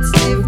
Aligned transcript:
let's 0.00 0.14
live 0.24 0.39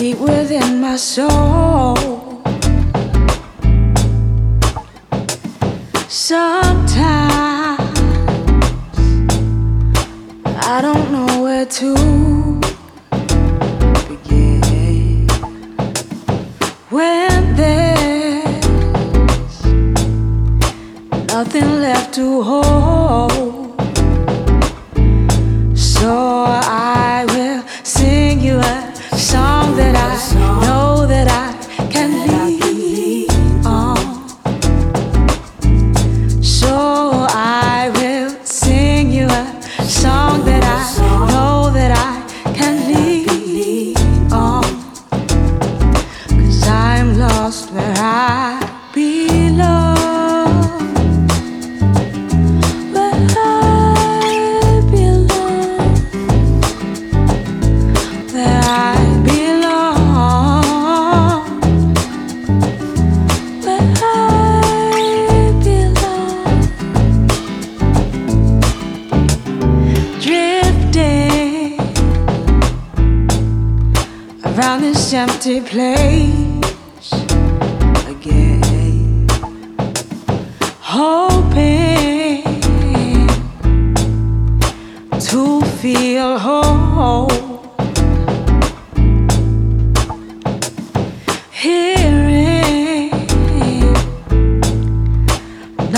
deep 0.00 0.18
within 0.18 0.80
my 0.80 0.96
soul. 0.96 1.94
Sometimes 6.08 7.80
I 10.72 10.78
don't 10.80 11.12
know 11.12 11.42
where 11.42 11.66
to. 11.66 12.09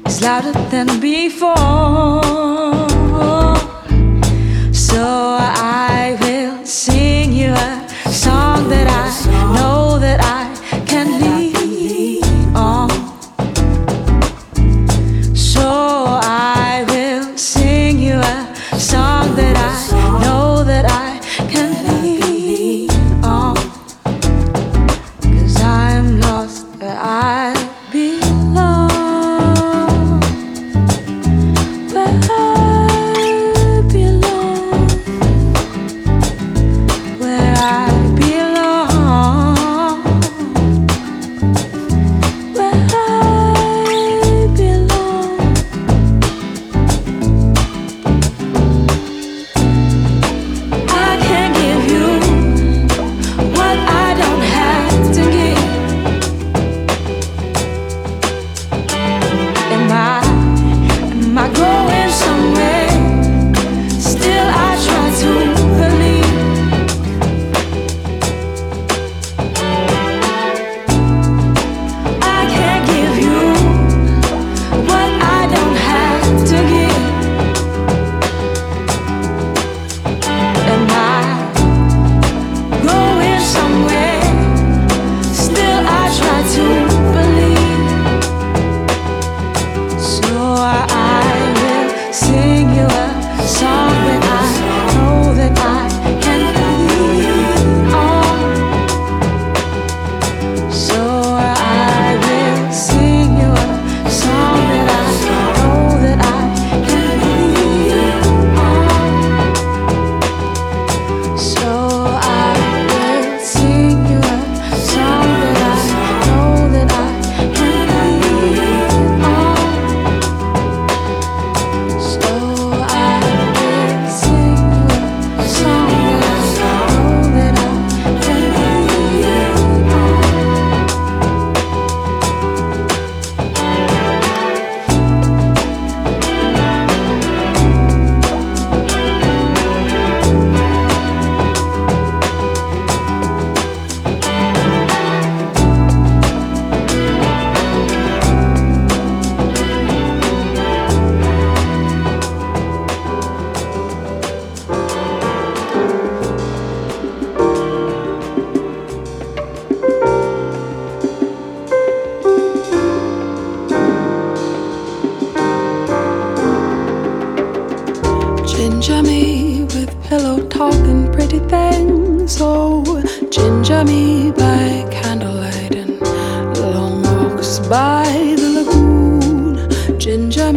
is 0.07 0.23
louder 0.23 0.53
than 0.71 0.99
before. 0.99 2.90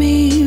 me. 0.04 0.43